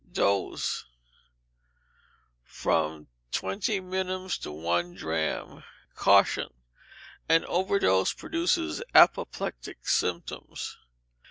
Dose, 0.11 0.85
from 2.43 3.05
twenty 3.31 3.79
minims 3.79 4.39
to 4.39 4.51
one 4.51 4.95
drachm. 4.95 5.63
Caution. 5.93 6.47
An 7.29 7.45
overdose 7.45 8.11
produces 8.11 8.81
apoplectic 8.95 9.87
symptoms. 9.87 10.75